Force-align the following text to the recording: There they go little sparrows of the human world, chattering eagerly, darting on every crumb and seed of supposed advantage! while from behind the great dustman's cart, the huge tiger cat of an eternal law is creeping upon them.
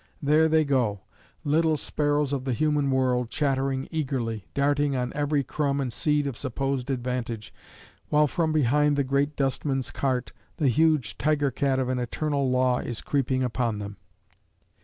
There 0.19 0.47
they 0.49 0.63
go 0.65 1.01
little 1.43 1.77
sparrows 1.77 2.33
of 2.33 2.43
the 2.43 2.53
human 2.53 2.89
world, 2.89 3.29
chattering 3.29 3.87
eagerly, 3.91 4.47
darting 4.55 4.95
on 4.95 5.13
every 5.13 5.43
crumb 5.43 5.79
and 5.79 5.93
seed 5.93 6.25
of 6.25 6.35
supposed 6.35 6.89
advantage! 6.89 7.53
while 8.09 8.25
from 8.25 8.51
behind 8.51 8.95
the 8.95 9.03
great 9.03 9.35
dustman's 9.35 9.91
cart, 9.91 10.31
the 10.57 10.69
huge 10.69 11.19
tiger 11.19 11.51
cat 11.51 11.77
of 11.77 11.87
an 11.87 11.99
eternal 11.99 12.49
law 12.49 12.79
is 12.79 13.01
creeping 13.01 13.43
upon 13.43 13.77
them. 13.77 13.97